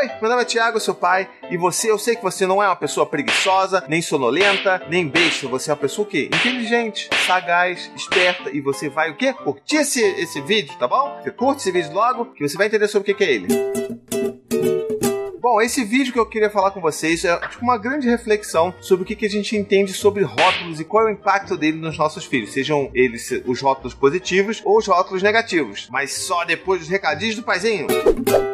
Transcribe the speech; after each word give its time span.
Oi, 0.00 0.10
meu 0.18 0.30
nome 0.30 0.40
é 0.40 0.44
Thiago, 0.46 0.80
seu 0.80 0.94
pai, 0.94 1.28
e 1.50 1.58
você, 1.58 1.90
eu 1.90 1.98
sei 1.98 2.16
que 2.16 2.22
você 2.22 2.46
não 2.46 2.62
é 2.62 2.66
uma 2.66 2.74
pessoa 2.74 3.04
preguiçosa, 3.04 3.84
nem 3.86 4.00
sonolenta, 4.00 4.80
nem 4.88 5.06
besta. 5.06 5.46
Você 5.48 5.70
é 5.70 5.74
uma 5.74 5.78
pessoa 5.78 6.08
o 6.08 6.10
quê? 6.10 6.30
Inteligente, 6.32 7.10
sagaz, 7.26 7.90
esperta, 7.94 8.48
e 8.50 8.62
você 8.62 8.88
vai 8.88 9.10
o 9.10 9.14
quê? 9.14 9.34
Curtir 9.34 9.76
esse, 9.76 10.02
esse 10.02 10.40
vídeo, 10.40 10.74
tá 10.78 10.88
bom? 10.88 11.20
Você 11.22 11.30
curte 11.30 11.60
esse 11.60 11.70
vídeo 11.70 11.92
logo, 11.92 12.32
que 12.32 12.48
você 12.48 12.56
vai 12.56 12.68
entender 12.68 12.88
sobre 12.88 13.12
o 13.12 13.14
que, 13.14 13.22
é 13.22 13.30
ele. 13.30 13.48
Bom, 15.38 15.60
esse 15.60 15.84
vídeo 15.84 16.14
que 16.14 16.18
eu 16.18 16.24
queria 16.24 16.48
falar 16.48 16.70
com 16.70 16.80
vocês 16.80 17.22
é 17.26 17.36
tipo, 17.36 17.62
uma 17.62 17.76
grande 17.76 18.08
reflexão 18.08 18.72
sobre 18.80 19.02
o 19.02 19.06
que, 19.06 19.14
que 19.14 19.26
a 19.26 19.30
gente 19.30 19.54
entende 19.54 19.92
sobre 19.92 20.22
rótulos 20.22 20.80
e 20.80 20.84
qual 20.84 21.06
é 21.06 21.10
o 21.10 21.12
impacto 21.12 21.58
dele 21.58 21.76
nos 21.76 21.98
nossos 21.98 22.24
filhos, 22.24 22.54
sejam 22.54 22.90
eles 22.94 23.30
os 23.44 23.60
rótulos 23.60 23.92
positivos 23.92 24.62
ou 24.64 24.78
os 24.78 24.86
rótulos 24.86 25.22
negativos. 25.22 25.88
Mas 25.90 26.14
só 26.14 26.42
depois 26.46 26.80
dos 26.80 26.88
recadinhos 26.88 27.36
do 27.36 27.42
paizinho. 27.42 27.86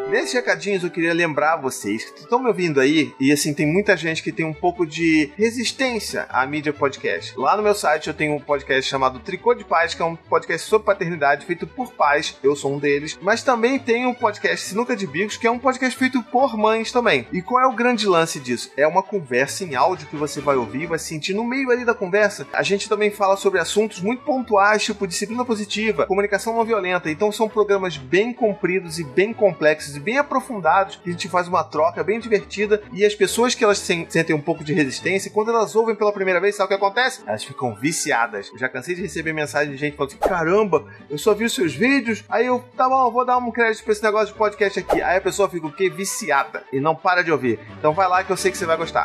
Nesses 0.08 0.32
recadinhos 0.34 0.84
eu 0.84 0.90
queria 0.90 1.12
lembrar 1.12 1.56
vocês 1.56 2.04
que 2.04 2.20
estão 2.20 2.38
me 2.38 2.46
ouvindo 2.46 2.80
aí, 2.80 3.12
e 3.18 3.32
assim, 3.32 3.52
tem 3.52 3.66
muita 3.66 3.96
gente 3.96 4.22
que 4.22 4.30
tem 4.30 4.46
um 4.46 4.54
pouco 4.54 4.86
de 4.86 5.32
resistência 5.36 6.26
à 6.28 6.46
mídia 6.46 6.72
podcast. 6.72 7.34
Lá 7.36 7.56
no 7.56 7.62
meu 7.62 7.74
site 7.74 8.06
eu 8.06 8.14
tenho 8.14 8.36
um 8.36 8.40
podcast 8.40 8.88
chamado 8.88 9.18
Tricô 9.18 9.52
de 9.52 9.64
Pais, 9.64 9.94
que 9.94 10.02
é 10.02 10.04
um 10.04 10.14
podcast 10.14 10.68
sobre 10.68 10.86
paternidade 10.86 11.44
feito 11.44 11.66
por 11.66 11.92
pais, 11.92 12.38
eu 12.40 12.54
sou 12.54 12.72
um 12.72 12.78
deles, 12.78 13.18
mas 13.20 13.42
também 13.42 13.80
tem 13.80 14.06
um 14.06 14.14
podcast 14.14 14.68
Sinuca 14.68 14.94
de 14.94 15.08
Bicos, 15.08 15.36
que 15.36 15.46
é 15.46 15.50
um 15.50 15.58
podcast 15.58 15.98
feito 15.98 16.22
por 16.22 16.56
mães 16.56 16.92
também. 16.92 17.26
E 17.32 17.42
qual 17.42 17.64
é 17.64 17.66
o 17.66 17.74
grande 17.74 18.06
lance 18.06 18.38
disso? 18.38 18.70
É 18.76 18.86
uma 18.86 19.02
conversa 19.02 19.64
em 19.64 19.74
áudio 19.74 20.06
que 20.06 20.16
você 20.16 20.40
vai 20.40 20.54
ouvir, 20.54 20.86
vai 20.86 21.00
sentir 21.00 21.34
no 21.34 21.44
meio 21.44 21.68
ali 21.72 21.84
da 21.84 21.94
conversa. 21.94 22.46
A 22.52 22.62
gente 22.62 22.88
também 22.88 23.10
fala 23.10 23.36
sobre 23.36 23.58
assuntos 23.58 24.00
muito 24.00 24.22
pontuais, 24.22 24.84
tipo 24.84 25.04
disciplina 25.04 25.44
positiva, 25.44 26.06
comunicação 26.06 26.54
não 26.54 26.64
violenta. 26.64 27.10
Então 27.10 27.32
são 27.32 27.48
programas 27.48 27.96
bem 27.96 28.32
compridos 28.32 29.00
e 29.00 29.04
bem 29.04 29.34
complexos 29.34 29.95
bem 29.98 30.18
aprofundados, 30.18 30.96
que 30.96 31.08
a 31.08 31.12
gente 31.12 31.28
faz 31.28 31.48
uma 31.48 31.64
troca 31.64 32.02
bem 32.02 32.18
divertida 32.18 32.82
e 32.92 33.04
as 33.04 33.14
pessoas 33.14 33.54
que 33.54 33.64
elas 33.64 33.78
sentem 33.78 34.34
um 34.34 34.40
pouco 34.40 34.64
de 34.64 34.72
resistência, 34.72 35.30
quando 35.30 35.50
elas 35.50 35.74
ouvem 35.74 35.94
pela 35.94 36.12
primeira 36.12 36.40
vez, 36.40 36.56
sabe 36.56 36.66
o 36.66 36.68
que 36.68 36.84
acontece? 36.84 37.22
Elas 37.26 37.44
ficam 37.44 37.74
viciadas. 37.74 38.50
Eu 38.52 38.58
já 38.58 38.68
cansei 38.68 38.94
de 38.94 39.02
receber 39.02 39.32
mensagem 39.32 39.72
de 39.72 39.78
gente 39.78 39.96
falando 39.96 40.12
assim: 40.12 40.28
caramba, 40.28 40.84
eu 41.08 41.18
só 41.18 41.34
vi 41.34 41.44
os 41.44 41.54
seus 41.54 41.74
vídeos, 41.74 42.24
aí 42.28 42.46
eu, 42.46 42.64
tá 42.76 42.88
bom, 42.88 43.10
vou 43.10 43.24
dar 43.24 43.38
um 43.38 43.50
crédito 43.50 43.84
pra 43.84 43.92
esse 43.92 44.02
negócio 44.02 44.28
de 44.28 44.34
podcast 44.34 44.78
aqui. 44.78 45.02
Aí 45.02 45.18
a 45.18 45.20
pessoa 45.20 45.48
fica 45.48 45.66
o 45.66 45.72
quê? 45.72 45.88
Viciada 45.88 46.64
e 46.72 46.80
não 46.80 46.94
para 46.94 47.22
de 47.22 47.32
ouvir. 47.32 47.58
Então 47.78 47.92
vai 47.92 48.08
lá 48.08 48.24
que 48.24 48.30
eu 48.30 48.36
sei 48.36 48.50
que 48.50 48.58
você 48.58 48.66
vai 48.66 48.76
gostar. 48.76 49.04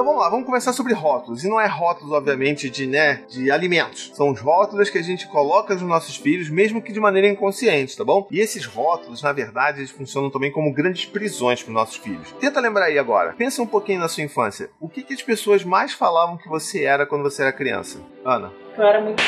Então 0.00 0.08
vamos 0.08 0.22
lá, 0.24 0.30
vamos 0.30 0.46
começar 0.46 0.72
sobre 0.72 0.94
rótulos. 0.94 1.44
E 1.44 1.48
não 1.48 1.60
é 1.60 1.66
rótulos, 1.66 2.10
obviamente, 2.10 2.70
de, 2.70 2.86
né, 2.86 3.22
de 3.28 3.50
alimentos. 3.50 4.10
São 4.14 4.30
os 4.30 4.40
rótulos 4.40 4.88
que 4.88 4.96
a 4.96 5.02
gente 5.02 5.28
coloca 5.28 5.74
nos 5.74 5.82
nossos 5.82 6.16
filhos, 6.16 6.48
mesmo 6.48 6.80
que 6.80 6.90
de 6.90 6.98
maneira 6.98 7.28
inconsciente, 7.28 7.98
tá 7.98 8.02
bom? 8.02 8.26
E 8.30 8.40
esses 8.40 8.64
rótulos, 8.64 9.22
na 9.22 9.30
verdade, 9.30 9.80
eles 9.80 9.90
funcionam 9.90 10.30
também 10.30 10.50
como 10.50 10.72
grandes 10.72 11.04
prisões 11.04 11.62
para 11.62 11.74
nossos 11.74 11.96
filhos. 11.96 12.32
Tenta 12.40 12.60
lembrar 12.60 12.86
aí 12.86 12.98
agora. 12.98 13.34
Pensa 13.34 13.60
um 13.60 13.66
pouquinho 13.66 14.00
na 14.00 14.08
sua 14.08 14.24
infância. 14.24 14.70
O 14.80 14.88
que, 14.88 15.02
que 15.02 15.12
as 15.12 15.22
pessoas 15.22 15.64
mais 15.64 15.92
falavam 15.92 16.38
que 16.38 16.48
você 16.48 16.84
era 16.84 17.04
quando 17.04 17.20
você 17.20 17.42
era 17.42 17.52
criança? 17.52 18.00
Ana. 18.24 18.50
Eu 18.78 18.82
era 18.82 19.02
muito 19.02 19.22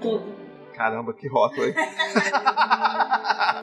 tudo. 0.00 0.24
Caramba, 0.74 1.14
que 1.14 1.28
rótulo, 1.28 1.68
hein? 1.68 1.74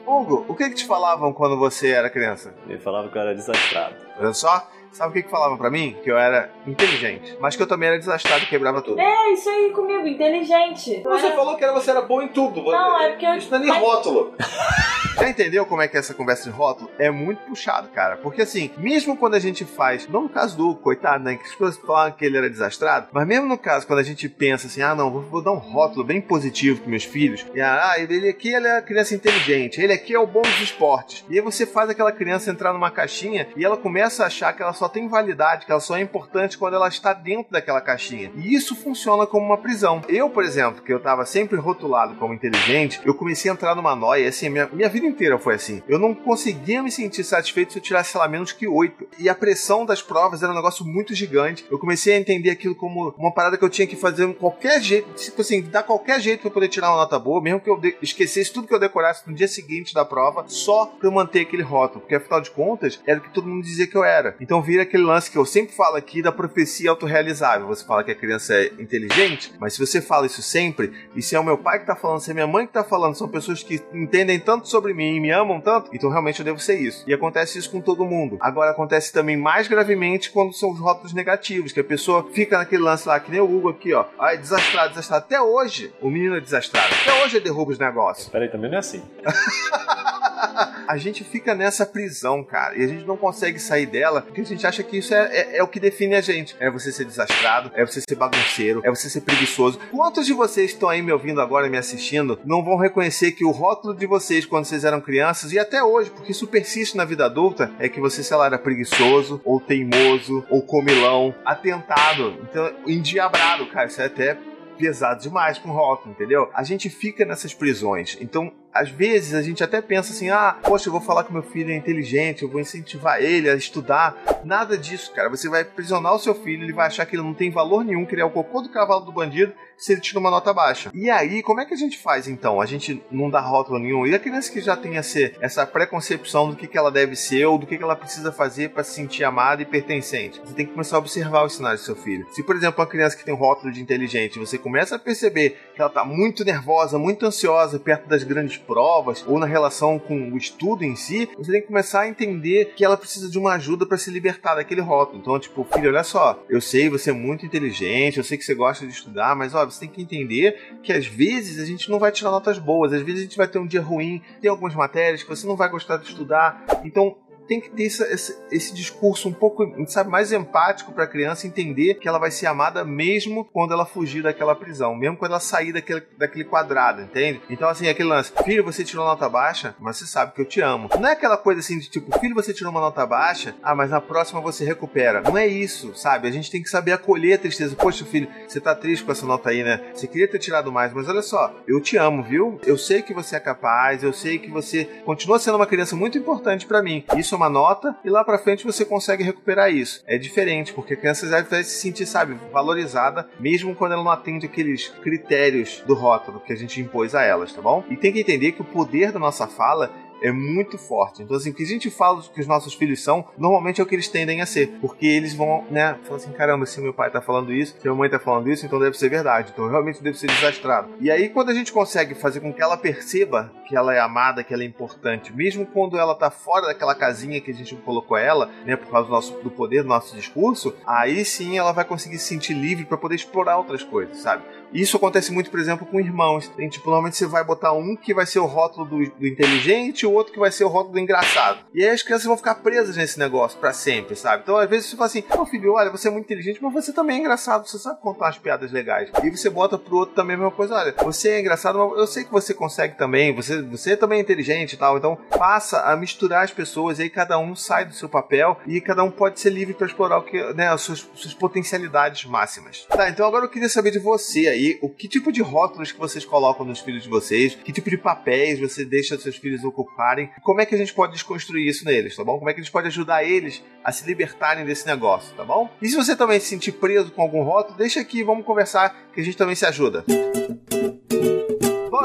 Hugo, 0.06 0.46
o 0.48 0.54
que, 0.54 0.70
que 0.70 0.76
te 0.76 0.86
falavam 0.86 1.30
quando 1.30 1.58
você 1.58 1.90
era 1.90 2.08
criança? 2.08 2.54
Me 2.66 2.78
falavam 2.78 3.10
que 3.10 3.18
eu 3.18 3.22
era 3.22 3.34
desastrado. 3.34 3.96
Olha 4.18 4.32
só, 4.32 4.66
Sabe 4.94 5.10
o 5.10 5.12
que, 5.12 5.22
que 5.24 5.30
falavam 5.30 5.58
pra 5.58 5.70
mim? 5.70 5.96
Que 6.04 6.10
eu 6.10 6.16
era 6.16 6.50
inteligente. 6.66 7.36
Mas 7.40 7.56
que 7.56 7.62
eu 7.62 7.66
também 7.66 7.88
era 7.88 7.98
desastrado 7.98 8.44
e 8.44 8.46
quebrava 8.46 8.80
tudo. 8.80 9.00
É, 9.00 9.32
isso 9.32 9.50
aí 9.50 9.70
comigo, 9.70 10.06
inteligente. 10.06 11.02
Você 11.02 11.26
era... 11.26 11.36
falou 11.36 11.56
que 11.56 11.66
você 11.72 11.90
era 11.90 12.02
bom 12.02 12.22
em 12.22 12.28
tudo. 12.28 12.62
Não, 12.62 13.02
é 13.02 13.10
porque 13.10 13.26
eu... 13.26 13.34
Isso 13.34 13.50
não 13.50 13.58
é 13.58 13.60
nem 13.60 13.70
Mas... 13.70 13.80
rótulo. 13.80 14.34
Já 15.16 15.28
entendeu 15.28 15.64
como 15.64 15.80
é 15.80 15.86
que 15.86 15.96
é 15.96 16.00
essa 16.00 16.12
conversa 16.12 16.50
de 16.50 16.56
rótulo? 16.56 16.90
É 16.98 17.08
muito 17.10 17.38
puxado, 17.44 17.88
cara. 17.88 18.16
Porque 18.16 18.42
assim, 18.42 18.70
mesmo 18.76 19.16
quando 19.16 19.34
a 19.34 19.38
gente 19.38 19.64
faz, 19.64 20.08
não 20.08 20.22
no 20.22 20.28
caso 20.28 20.56
do 20.56 20.74
coitado, 20.74 21.22
né? 21.22 21.36
Que 21.36 21.44
as 21.44 21.50
pessoas 21.50 21.76
falam 21.78 22.12
que 22.12 22.24
ele 22.24 22.36
era 22.36 22.50
desastrado, 22.50 23.08
mas 23.12 23.26
mesmo 23.26 23.46
no 23.46 23.56
caso, 23.56 23.86
quando 23.86 24.00
a 24.00 24.04
gente 24.04 24.28
pensa 24.28 24.66
assim, 24.66 24.82
ah, 24.82 24.94
não, 24.94 25.10
vou, 25.10 25.22
vou 25.22 25.42
dar 25.42 25.52
um 25.52 25.58
rótulo 25.58 26.04
bem 26.04 26.20
positivo 26.20 26.78
pros 26.78 26.90
meus 26.90 27.04
filhos, 27.04 27.46
e 27.54 27.60
ah, 27.60 27.94
ele 27.98 28.28
aqui 28.28 28.52
ele 28.52 28.66
é 28.66 28.78
a 28.78 28.82
criança 28.82 29.14
inteligente, 29.14 29.80
ele 29.80 29.92
aqui 29.92 30.14
é 30.14 30.18
o 30.18 30.26
bom 30.26 30.42
dos 30.42 30.60
esportes. 30.60 31.24
E 31.28 31.38
aí 31.38 31.40
você 31.40 31.64
faz 31.64 31.88
aquela 31.88 32.10
criança 32.10 32.50
entrar 32.50 32.72
numa 32.72 32.90
caixinha 32.90 33.48
e 33.56 33.64
ela 33.64 33.76
começa 33.76 34.24
a 34.24 34.26
achar 34.26 34.52
que 34.52 34.62
ela 34.62 34.72
só 34.72 34.83
tem 34.88 35.08
validade, 35.08 35.66
que 35.66 35.72
ela 35.72 35.80
só 35.80 35.96
é 35.96 36.00
importante 36.00 36.58
quando 36.58 36.74
ela 36.74 36.88
está 36.88 37.12
dentro 37.12 37.52
daquela 37.52 37.80
caixinha. 37.80 38.30
E 38.36 38.54
isso 38.54 38.74
funciona 38.74 39.26
como 39.26 39.46
uma 39.46 39.58
prisão. 39.58 40.02
Eu, 40.08 40.30
por 40.30 40.44
exemplo, 40.44 40.82
que 40.82 40.92
eu 40.92 41.00
tava 41.00 41.24
sempre 41.26 41.58
rotulado 41.58 42.14
como 42.14 42.34
inteligente, 42.34 43.00
eu 43.04 43.14
comecei 43.14 43.50
a 43.50 43.54
entrar 43.54 43.74
numa 43.74 43.94
noia, 43.94 44.28
assim, 44.28 44.48
minha, 44.48 44.68
minha 44.72 44.88
vida 44.88 45.06
inteira 45.06 45.38
foi 45.38 45.54
assim. 45.54 45.82
Eu 45.88 45.98
não 45.98 46.14
conseguia 46.14 46.82
me 46.82 46.90
sentir 46.90 47.24
satisfeito 47.24 47.72
se 47.72 47.78
eu 47.78 47.82
tirasse, 47.82 48.12
sei 48.12 48.20
lá, 48.20 48.28
menos 48.28 48.52
que 48.52 48.66
oito. 48.66 49.06
E 49.18 49.28
a 49.28 49.34
pressão 49.34 49.84
das 49.84 50.02
provas 50.02 50.42
era 50.42 50.52
um 50.52 50.56
negócio 50.56 50.84
muito 50.84 51.14
gigante. 51.14 51.66
Eu 51.70 51.78
comecei 51.78 52.14
a 52.14 52.18
entender 52.18 52.50
aquilo 52.50 52.74
como 52.74 53.14
uma 53.18 53.32
parada 53.32 53.56
que 53.56 53.64
eu 53.64 53.70
tinha 53.70 53.86
que 53.86 53.96
fazer 53.96 54.26
de 54.26 54.34
qualquer 54.34 54.80
jeito, 54.80 55.12
tipo 55.14 55.40
assim, 55.40 55.62
dar 55.62 55.82
qualquer 55.82 56.20
jeito 56.20 56.42
pra 56.42 56.50
poder 56.50 56.68
tirar 56.68 56.90
uma 56.90 56.98
nota 56.98 57.18
boa, 57.18 57.40
mesmo 57.40 57.60
que 57.60 57.70
eu 57.70 57.80
esquecesse 58.00 58.52
tudo 58.52 58.66
que 58.66 58.74
eu 58.74 58.78
decorasse 58.78 59.28
no 59.28 59.34
dia 59.34 59.48
seguinte 59.48 59.94
da 59.94 60.04
prova, 60.04 60.44
só 60.46 60.92
eu 61.02 61.10
manter 61.10 61.40
aquele 61.40 61.62
rótulo. 61.62 62.00
Porque 62.00 62.14
afinal 62.14 62.40
de 62.40 62.50
contas, 62.50 63.00
era 63.06 63.18
o 63.18 63.22
que 63.22 63.30
todo 63.30 63.48
mundo 63.48 63.62
dizia 63.62 63.86
que 63.86 63.96
eu 63.96 64.04
era. 64.04 64.36
Então 64.40 64.62
vira 64.74 64.82
aquele 64.82 65.04
lance 65.04 65.30
que 65.30 65.38
eu 65.38 65.46
sempre 65.46 65.72
falo 65.72 65.94
aqui 65.94 66.20
da 66.20 66.32
profecia 66.32 66.90
autorrealizável. 66.90 67.68
Você 67.68 67.84
fala 67.84 68.02
que 68.02 68.10
a 68.10 68.14
criança 68.14 68.54
é 68.54 68.66
inteligente, 68.80 69.54
mas 69.60 69.74
se 69.74 69.78
você 69.78 70.00
fala 70.00 70.26
isso 70.26 70.42
sempre, 70.42 70.92
e 71.14 71.22
se 71.22 71.36
é 71.36 71.40
o 71.40 71.44
meu 71.44 71.56
pai 71.56 71.78
que 71.78 71.86
tá 71.86 71.94
falando, 71.94 72.18
se 72.18 72.32
é 72.32 72.34
minha 72.34 72.46
mãe 72.46 72.66
que 72.66 72.72
tá 72.72 72.82
falando, 72.82 73.14
são 73.14 73.28
pessoas 73.28 73.62
que 73.62 73.80
entendem 73.92 74.40
tanto 74.40 74.68
sobre 74.68 74.92
mim 74.92 75.14
e 75.14 75.20
me 75.20 75.30
amam 75.30 75.60
tanto, 75.60 75.90
então 75.92 76.10
realmente 76.10 76.40
eu 76.40 76.44
devo 76.44 76.58
ser 76.58 76.80
isso. 76.80 77.04
E 77.06 77.14
acontece 77.14 77.56
isso 77.56 77.70
com 77.70 77.80
todo 77.80 78.04
mundo. 78.04 78.36
Agora 78.40 78.72
acontece 78.72 79.12
também 79.12 79.36
mais 79.36 79.68
gravemente 79.68 80.32
quando 80.32 80.52
são 80.52 80.72
os 80.72 80.80
rótulos 80.80 81.12
negativos, 81.12 81.70
que 81.70 81.78
a 81.78 81.84
pessoa 81.84 82.28
fica 82.32 82.58
naquele 82.58 82.82
lance 82.82 83.06
lá, 83.06 83.20
que 83.20 83.30
nem 83.30 83.40
o 83.40 83.44
Hugo 83.44 83.68
aqui, 83.68 83.94
ó. 83.94 84.06
Ai, 84.18 84.38
desastrado, 84.38 84.88
desastrado. 84.88 85.24
Até 85.24 85.40
hoje, 85.40 85.94
o 86.00 86.10
menino 86.10 86.34
é 86.34 86.40
desastrado. 86.40 86.92
Até 87.00 87.24
hoje 87.24 87.36
ele 87.36 87.44
derruba 87.44 87.70
os 87.70 87.78
negócios. 87.78 88.28
Peraí, 88.28 88.48
também 88.48 88.70
não 88.70 88.76
é 88.76 88.80
assim. 88.80 89.02
a 90.86 90.96
gente 90.96 91.24
fica 91.24 91.54
nessa 91.54 91.86
prisão, 91.86 92.42
cara, 92.42 92.76
e 92.76 92.84
a 92.84 92.86
gente 92.86 93.04
não 93.04 93.16
consegue 93.16 93.58
sair 93.58 93.86
dela 93.86 94.22
porque 94.22 94.40
a 94.40 94.44
gente 94.44 94.66
acha 94.66 94.82
que 94.82 94.98
isso 94.98 95.14
é, 95.14 95.28
é, 95.32 95.56
é, 95.58 95.62
o 95.62 95.68
que 95.68 95.80
define 95.80 96.14
a 96.14 96.20
gente. 96.20 96.56
É 96.58 96.70
você 96.70 96.92
ser 96.92 97.04
desastrado, 97.04 97.70
é 97.74 97.84
você 97.84 98.00
ser 98.00 98.14
bagunceiro, 98.14 98.80
é 98.84 98.90
você 98.90 99.08
ser 99.08 99.20
preguiçoso. 99.22 99.78
Quantos 99.90 100.26
de 100.26 100.32
vocês 100.32 100.70
estão 100.70 100.88
aí 100.88 101.02
me 101.02 101.12
ouvindo 101.12 101.40
agora, 101.40 101.68
me 101.68 101.78
assistindo, 101.78 102.38
não 102.44 102.64
vão 102.64 102.76
reconhecer 102.76 103.32
que 103.32 103.44
o 103.44 103.50
rótulo 103.50 103.94
de 103.94 104.06
vocês 104.06 104.46
quando 104.46 104.64
vocês 104.64 104.84
eram 104.84 105.00
crianças 105.00 105.52
e 105.52 105.58
até 105.58 105.82
hoje, 105.82 106.10
porque 106.10 106.32
isso 106.32 106.46
persiste 106.46 106.96
na 106.96 107.04
vida 107.04 107.24
adulta, 107.24 107.70
é 107.78 107.88
que 107.88 108.00
você, 108.00 108.22
sei 108.22 108.36
lá, 108.36 108.46
era 108.46 108.58
preguiçoso, 108.58 109.40
ou 109.44 109.60
teimoso, 109.60 110.44
ou 110.50 110.62
comilão, 110.62 111.34
atentado, 111.44 112.38
então 112.42 112.72
endiabrado, 112.86 113.66
cara, 113.66 113.86
isso 113.86 114.00
é 114.00 114.06
até 114.06 114.38
pesado 114.74 115.22
demais 115.22 115.58
com 115.58 115.70
rock, 115.70 116.08
entendeu? 116.08 116.50
A 116.52 116.62
gente 116.62 116.90
fica 116.90 117.24
nessas 117.24 117.54
prisões. 117.54 118.18
Então, 118.20 118.52
às 118.74 118.90
vezes 118.90 119.34
a 119.34 119.42
gente 119.42 119.62
até 119.62 119.80
pensa 119.80 120.12
assim: 120.12 120.30
ah, 120.30 120.58
poxa, 120.62 120.88
eu 120.88 120.92
vou 120.92 121.00
falar 121.00 121.22
que 121.22 121.32
meu 121.32 121.42
filho 121.42 121.70
é 121.70 121.76
inteligente, 121.76 122.42
eu 122.42 122.48
vou 122.48 122.60
incentivar 122.60 123.22
ele 123.22 123.48
a 123.48 123.54
estudar. 123.54 124.16
Nada 124.44 124.76
disso, 124.76 125.12
cara. 125.12 125.30
Você 125.30 125.48
vai 125.48 125.62
aprisionar 125.62 126.14
o 126.14 126.18
seu 126.18 126.34
filho, 126.34 126.64
ele 126.64 126.72
vai 126.72 126.88
achar 126.88 127.06
que 127.06 127.14
ele 127.14 127.22
não 127.22 127.32
tem 127.32 127.50
valor 127.50 127.84
nenhum, 127.84 128.04
que 128.04 128.14
ele 128.14 128.22
é 128.22 128.24
o 128.24 128.30
cocô 128.30 128.60
do 128.60 128.68
cavalo 128.68 129.04
do 129.04 129.12
bandido, 129.12 129.52
se 129.76 129.92
ele 129.92 130.00
tira 130.00 130.18
uma 130.18 130.30
nota 130.30 130.52
baixa. 130.52 130.90
E 130.92 131.08
aí, 131.10 131.42
como 131.42 131.60
é 131.60 131.64
que 131.64 131.74
a 131.74 131.76
gente 131.76 131.98
faz 131.98 132.26
então? 132.26 132.60
A 132.60 132.66
gente 132.66 133.02
não 133.10 133.30
dá 133.30 133.40
rótulo 133.40 133.78
nenhum. 133.78 134.06
E 134.06 134.14
a 134.14 134.18
criança 134.18 134.50
que 134.50 134.60
já 134.60 134.76
tem 134.76 134.96
essa, 134.96 135.30
essa 135.40 135.66
preconcepção 135.66 136.50
do 136.50 136.56
que, 136.56 136.66
que 136.66 136.76
ela 136.76 136.90
deve 136.90 137.16
ser 137.16 137.46
ou 137.46 137.58
do 137.58 137.66
que, 137.66 137.76
que 137.76 137.82
ela 137.82 137.96
precisa 137.96 138.32
fazer 138.32 138.70
para 138.70 138.82
se 138.82 138.94
sentir 138.94 139.24
amada 139.24 139.62
e 139.62 139.64
pertencente? 139.66 140.40
Você 140.44 140.54
tem 140.54 140.66
que 140.66 140.72
começar 140.72 140.96
a 140.96 140.98
observar 140.98 141.44
os 141.44 141.54
sinais 141.54 141.80
do 141.80 141.86
seu 141.86 141.96
filho. 141.96 142.26
Se, 142.32 142.42
por 142.42 142.56
exemplo, 142.56 142.80
uma 142.80 142.88
criança 142.88 143.16
que 143.16 143.24
tem 143.24 143.34
um 143.34 143.38
rótulo 143.38 143.72
de 143.72 143.80
inteligente, 143.80 144.38
você 144.38 144.58
começa 144.58 144.96
a 144.96 144.98
perceber 144.98 145.56
que 145.74 145.80
ela 145.80 145.90
tá 145.90 146.04
muito 146.04 146.44
nervosa, 146.44 146.98
muito 146.98 147.26
ansiosa 147.26 147.78
perto 147.78 148.08
das 148.08 148.22
grandes 148.22 148.56
provas 148.64 149.24
ou 149.26 149.38
na 149.38 149.46
relação 149.46 149.98
com 149.98 150.32
o 150.32 150.36
estudo 150.36 150.84
em 150.84 150.96
si, 150.96 151.28
você 151.36 151.52
tem 151.52 151.60
que 151.60 151.66
começar 151.66 152.00
a 152.00 152.08
entender 152.08 152.74
que 152.74 152.84
ela 152.84 152.96
precisa 152.96 153.30
de 153.30 153.38
uma 153.38 153.54
ajuda 153.54 153.86
para 153.86 153.98
se 153.98 154.10
libertar 154.10 154.54
daquele 154.54 154.80
rótulo. 154.80 155.18
Então, 155.18 155.38
tipo, 155.38 155.64
filho, 155.72 155.90
olha 155.90 156.04
só, 156.04 156.42
eu 156.48 156.60
sei, 156.60 156.88
você 156.88 157.10
é 157.10 157.12
muito 157.12 157.46
inteligente, 157.46 158.18
eu 158.18 158.24
sei 158.24 158.38
que 158.38 158.44
você 158.44 158.54
gosta 158.54 158.86
de 158.86 158.92
estudar, 158.92 159.36
mas 159.36 159.54
ó, 159.54 159.64
você 159.64 159.80
tem 159.80 159.88
que 159.88 160.02
entender 160.02 160.78
que 160.82 160.92
às 160.92 161.06
vezes 161.06 161.60
a 161.60 161.66
gente 161.66 161.90
não 161.90 161.98
vai 161.98 162.10
tirar 162.10 162.30
notas 162.30 162.58
boas, 162.58 162.92
às 162.92 163.02
vezes 163.02 163.20
a 163.20 163.24
gente 163.24 163.36
vai 163.36 163.48
ter 163.48 163.58
um 163.58 163.66
dia 163.66 163.82
ruim, 163.82 164.22
tem 164.40 164.50
algumas 164.50 164.74
matérias 164.74 165.22
que 165.22 165.28
você 165.28 165.46
não 165.46 165.56
vai 165.56 165.68
gostar 165.68 165.96
de 165.96 166.08
estudar. 166.08 166.64
Então, 166.84 167.16
tem 167.46 167.60
que 167.60 167.70
ter 167.70 167.84
esse, 167.84 168.02
esse, 168.04 168.38
esse 168.50 168.74
discurso 168.74 169.28
um 169.28 169.32
pouco, 169.32 169.66
sabe, 169.86 170.10
mais 170.10 170.32
empático 170.32 170.92
para 170.92 171.04
a 171.04 171.08
criança 171.08 171.46
entender 171.46 171.94
que 171.94 172.08
ela 172.08 172.18
vai 172.18 172.30
ser 172.30 172.46
amada 172.46 172.84
mesmo 172.84 173.44
quando 173.44 173.72
ela 173.72 173.86
fugir 173.86 174.22
daquela 174.22 174.54
prisão, 174.54 174.94
mesmo 174.94 175.16
quando 175.16 175.32
ela 175.32 175.40
sair 175.40 175.72
daquele, 175.72 176.02
daquele 176.18 176.44
quadrado, 176.44 177.02
entende? 177.02 177.40
Então, 177.48 177.68
assim, 177.68 177.88
aquele 177.88 178.08
lance, 178.08 178.32
filho, 178.44 178.64
você 178.64 178.84
tirou 178.84 179.04
nota 179.04 179.28
baixa, 179.28 179.74
mas 179.78 179.96
você 179.96 180.06
sabe 180.06 180.32
que 180.32 180.40
eu 180.40 180.44
te 180.44 180.60
amo. 180.60 180.88
Não 180.98 181.08
é 181.08 181.12
aquela 181.12 181.36
coisa 181.36 181.60
assim 181.60 181.78
de 181.78 181.88
tipo, 181.88 182.18
filho, 182.18 182.34
você 182.34 182.52
tirou 182.52 182.70
uma 182.70 182.80
nota 182.80 183.06
baixa, 183.06 183.54
ah, 183.62 183.74
mas 183.74 183.90
na 183.90 184.00
próxima 184.00 184.40
você 184.40 184.64
recupera. 184.64 185.20
Não 185.20 185.36
é 185.36 185.46
isso, 185.46 185.94
sabe? 185.94 186.28
A 186.28 186.30
gente 186.30 186.50
tem 186.50 186.62
que 186.62 186.68
saber 186.68 186.92
acolher 186.92 187.34
a 187.34 187.38
tristeza. 187.38 187.76
Poxa, 187.76 188.04
filho, 188.04 188.28
você 188.46 188.60
tá 188.60 188.74
triste 188.74 189.04
com 189.04 189.12
essa 189.12 189.26
nota 189.26 189.50
aí, 189.50 189.62
né? 189.62 189.80
Você 189.94 190.06
queria 190.06 190.28
ter 190.28 190.38
tirado 190.38 190.72
mais, 190.72 190.92
mas 190.92 191.08
olha 191.08 191.22
só, 191.22 191.54
eu 191.66 191.80
te 191.80 191.96
amo, 191.96 192.22
viu? 192.22 192.58
Eu 192.64 192.78
sei 192.78 193.02
que 193.02 193.14
você 193.14 193.36
é 193.36 193.40
capaz, 193.40 194.02
eu 194.02 194.12
sei 194.12 194.38
que 194.38 194.50
você 194.50 194.84
continua 195.04 195.38
sendo 195.38 195.56
uma 195.56 195.66
criança 195.66 195.96
muito 195.96 196.18
importante 196.18 196.66
para 196.66 196.82
mim. 196.82 197.04
Isso 197.16 197.33
é 197.34 197.36
uma 197.36 197.48
nota 197.48 197.96
e 198.04 198.10
lá 198.10 198.24
pra 198.24 198.38
frente 198.38 198.64
você 198.64 198.84
consegue 198.84 199.22
recuperar 199.22 199.70
isso. 199.70 200.02
É 200.06 200.16
diferente, 200.16 200.72
porque 200.72 200.94
a 200.94 200.96
criança 200.96 201.28
vai 201.42 201.64
se 201.64 201.80
sentir, 201.80 202.06
sabe, 202.06 202.38
valorizada, 202.52 203.28
mesmo 203.38 203.74
quando 203.74 203.92
ela 203.92 204.02
não 204.02 204.10
atende 204.10 204.46
aqueles 204.46 204.88
critérios 205.02 205.82
do 205.86 205.94
rótulo 205.94 206.40
que 206.40 206.52
a 206.52 206.56
gente 206.56 206.80
impôs 206.80 207.14
a 207.14 207.22
elas, 207.22 207.52
tá 207.52 207.60
bom? 207.60 207.84
E 207.90 207.96
tem 207.96 208.12
que 208.12 208.20
entender 208.20 208.52
que 208.52 208.62
o 208.62 208.64
poder 208.64 209.12
da 209.12 209.18
nossa 209.18 209.46
fala 209.46 209.90
é 210.24 210.32
muito 210.32 210.78
forte. 210.78 211.22
Então, 211.22 211.36
assim, 211.36 211.50
o 211.50 211.54
que 211.54 211.62
a 211.62 211.66
gente 211.66 211.90
fala 211.90 212.22
que 212.22 212.40
os 212.40 212.46
nossos 212.46 212.72
filhos 212.72 213.04
são, 213.04 213.26
normalmente 213.36 213.78
é 213.78 213.84
o 213.84 213.86
que 213.86 213.94
eles 213.94 214.08
tendem 214.08 214.40
a 214.40 214.46
ser. 214.46 214.68
Porque 214.80 215.06
eles 215.06 215.34
vão, 215.34 215.64
né, 215.70 215.98
falar 216.04 216.16
assim: 216.16 216.32
caramba, 216.32 216.64
se 216.64 216.80
meu 216.80 216.94
pai 216.94 217.10
tá 217.10 217.20
falando 217.20 217.52
isso, 217.52 217.76
se 217.78 217.84
minha 217.84 217.94
mãe 217.94 218.08
tá 218.08 218.18
falando 218.18 218.50
isso, 218.50 218.64
então 218.64 218.78
deve 218.80 218.96
ser 218.96 219.10
verdade. 219.10 219.50
Então, 219.52 219.68
realmente 219.68 220.02
deve 220.02 220.18
ser 220.18 220.28
desastrado. 220.28 220.88
E 220.98 221.10
aí, 221.10 221.28
quando 221.28 221.50
a 221.50 221.54
gente 221.54 221.70
consegue 221.70 222.14
fazer 222.14 222.40
com 222.40 222.54
que 222.54 222.62
ela 222.62 222.78
perceba 222.78 223.52
que 223.68 223.76
ela 223.76 223.94
é 223.94 224.00
amada, 224.00 224.42
que 224.42 224.54
ela 224.54 224.62
é 224.62 224.66
importante, 224.66 225.30
mesmo 225.30 225.66
quando 225.66 225.98
ela 225.98 226.14
tá 226.14 226.30
fora 226.30 226.68
daquela 226.68 226.94
casinha 226.94 227.40
que 227.40 227.50
a 227.50 227.54
gente 227.54 227.74
colocou 227.76 228.16
ela, 228.16 228.50
né, 228.64 228.76
por 228.76 228.90
causa 228.90 229.06
do, 229.06 229.12
nosso, 229.12 229.32
do 229.42 229.50
poder 229.50 229.82
do 229.82 229.88
nosso 229.88 230.16
discurso, 230.16 230.74
aí 230.86 231.22
sim 231.24 231.58
ela 231.58 231.72
vai 231.72 231.84
conseguir 231.84 232.18
se 232.18 232.28
sentir 232.28 232.54
livre 232.54 232.86
para 232.86 232.96
poder 232.96 233.16
explorar 233.16 233.58
outras 233.58 233.82
coisas, 233.82 234.18
sabe? 234.18 234.42
Isso 234.72 234.96
acontece 234.96 235.32
muito, 235.32 235.50
por 235.50 235.60
exemplo, 235.60 235.86
com 235.86 236.00
irmãos. 236.00 236.48
Tem, 236.48 236.68
tipo, 236.68 236.86
normalmente 236.86 237.16
você 237.16 237.26
vai 237.26 237.44
botar 237.44 237.72
um 237.72 237.94
que 237.94 238.12
vai 238.12 238.26
ser 238.26 238.40
o 238.40 238.46
rótulo 238.46 238.84
do, 238.84 239.10
do 239.10 239.26
inteligente 239.26 240.04
o 240.04 240.13
outro 240.14 240.32
que 240.32 240.38
vai 240.38 240.50
ser 240.50 240.64
o 240.64 240.68
rótulo 240.68 240.94
do 240.94 240.98
engraçado. 240.98 241.64
E 241.74 241.82
aí 241.82 241.90
as 241.90 242.02
crianças 242.02 242.26
vão 242.26 242.36
ficar 242.36 242.56
presas 242.56 242.96
nesse 242.96 243.18
negócio 243.18 243.58
para 243.58 243.72
sempre, 243.72 244.16
sabe? 244.16 244.42
Então, 244.42 244.56
às 244.56 244.68
vezes, 244.68 244.90
você 244.90 244.96
fala 244.96 245.06
assim: 245.06 245.24
Ô 245.38 245.46
filho, 245.46 245.74
olha, 245.74 245.90
você 245.90 246.08
é 246.08 246.10
muito 246.10 246.24
inteligente, 246.24 246.62
mas 246.62 246.72
você 246.72 246.92
também 246.92 247.18
é 247.18 247.20
engraçado, 247.20 247.66
você 247.66 247.78
sabe 247.78 248.00
contar 248.00 248.26
umas 248.26 248.38
piadas 248.38 248.72
legais. 248.72 249.10
E 249.22 249.30
você 249.30 249.50
bota 249.50 249.78
pro 249.78 249.96
outro 249.96 250.14
também 250.14 250.34
a 250.34 250.38
mesma 250.38 250.52
coisa: 250.52 250.74
olha, 250.74 250.94
você 251.02 251.30
é 251.30 251.40
engraçado, 251.40 251.78
mas 251.78 251.98
eu 251.98 252.06
sei 252.06 252.24
que 252.24 252.32
você 252.32 252.54
consegue 252.54 252.96
também, 252.96 253.34
você, 253.34 253.62
você 253.62 253.96
também 253.96 254.18
é 254.18 254.22
inteligente 254.22 254.74
e 254.74 254.76
tal. 254.76 254.96
Então, 254.96 255.16
passa 255.36 255.80
a 255.82 255.96
misturar 255.96 256.44
as 256.44 256.50
pessoas, 256.50 256.98
e 256.98 257.02
aí 257.02 257.10
cada 257.10 257.38
um 257.38 257.54
sai 257.54 257.84
do 257.84 257.94
seu 257.94 258.08
papel 258.08 258.58
e 258.66 258.80
cada 258.80 259.02
um 259.02 259.10
pode 259.10 259.40
ser 259.40 259.50
livre 259.50 259.74
para 259.74 259.86
explorar 259.86 260.18
o 260.18 260.22
que, 260.22 260.40
né, 260.54 260.68
as 260.68 260.80
suas, 260.80 261.08
suas 261.14 261.34
potencialidades 261.34 262.24
máximas. 262.24 262.86
Tá, 262.88 263.08
então 263.08 263.26
agora 263.26 263.44
eu 263.44 263.48
queria 263.48 263.68
saber 263.68 263.90
de 263.90 263.98
você 263.98 264.48
aí 264.48 264.78
o 264.82 264.88
que 264.88 265.08
tipo 265.08 265.32
de 265.32 265.42
rótulos 265.42 265.92
que 265.92 265.98
vocês 265.98 266.24
colocam 266.24 266.64
nos 266.64 266.80
filhos 266.80 267.02
de 267.02 267.08
vocês, 267.08 267.54
que 267.54 267.72
tipo 267.72 267.90
de 267.90 267.98
papéis 267.98 268.60
você 268.60 268.84
deixa 268.84 269.18
seus 269.18 269.36
filhos 269.36 269.64
ocuparem, 269.64 270.03
como 270.42 270.60
é 270.60 270.66
que 270.66 270.74
a 270.74 270.78
gente 270.78 270.92
pode 270.92 271.12
desconstruir 271.12 271.68
isso 271.68 271.84
neles, 271.84 272.16
tá 272.16 272.24
bom? 272.24 272.38
Como 272.38 272.50
é 272.50 272.54
que 272.54 272.60
a 272.60 272.62
gente 272.62 272.72
pode 272.72 272.88
ajudar 272.88 273.24
eles 273.24 273.62
a 273.82 273.92
se 273.92 274.06
libertarem 274.06 274.64
desse 274.64 274.86
negócio, 274.86 275.34
tá 275.36 275.44
bom? 275.44 275.70
E 275.80 275.88
se 275.88 275.96
você 275.96 276.16
também 276.16 276.40
se 276.40 276.46
sentir 276.46 276.72
preso 276.72 277.12
com 277.12 277.22
algum 277.22 277.42
rótulo, 277.42 277.78
deixa 277.78 278.00
aqui, 278.00 278.22
vamos 278.22 278.44
conversar 278.44 278.94
que 279.12 279.20
a 279.20 279.24
gente 279.24 279.36
também 279.36 279.54
se 279.54 279.66
ajuda. 279.66 280.04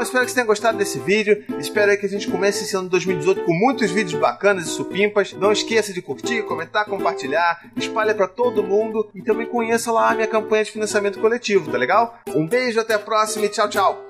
espero 0.00 0.24
que 0.24 0.30
você 0.30 0.36
tenha 0.36 0.46
gostado 0.46 0.78
desse 0.78 1.00
vídeo. 1.00 1.44
Espero 1.58 1.98
que 1.98 2.06
a 2.06 2.08
gente 2.08 2.30
comece 2.30 2.62
esse 2.62 2.76
ano 2.76 2.84
de 2.84 2.90
2018 2.92 3.44
com 3.44 3.52
muitos 3.52 3.90
vídeos 3.90 4.20
bacanas 4.20 4.66
e 4.66 4.70
supimpas. 4.70 5.32
Não 5.32 5.50
esqueça 5.50 5.92
de 5.92 6.00
curtir, 6.00 6.42
comentar, 6.44 6.84
compartilhar, 6.84 7.60
espalha 7.76 8.14
para 8.14 8.28
todo 8.28 8.62
mundo 8.62 9.10
e 9.14 9.20
também 9.20 9.46
conheça 9.46 9.90
lá 9.90 10.12
a 10.12 10.14
minha 10.14 10.28
campanha 10.28 10.62
de 10.62 10.70
financiamento 10.70 11.18
coletivo, 11.18 11.70
tá 11.70 11.76
legal? 11.76 12.18
Um 12.28 12.46
beijo, 12.46 12.78
até 12.78 12.94
a 12.94 13.00
próxima 13.00 13.46
e 13.46 13.48
tchau, 13.48 13.68
tchau. 13.68 14.09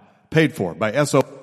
Paid 0.31 0.53
for 0.55 0.73
by 0.73 1.03
SO. 1.03 1.40